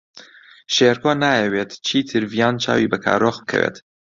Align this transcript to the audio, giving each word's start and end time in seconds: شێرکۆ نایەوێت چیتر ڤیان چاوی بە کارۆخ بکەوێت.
شێرکۆ 0.73 1.11
نایەوێت 1.23 1.71
چیتر 1.87 2.23
ڤیان 2.31 2.55
چاوی 2.63 2.89
بە 2.91 2.97
کارۆخ 3.05 3.37
بکەوێت. 3.41 3.75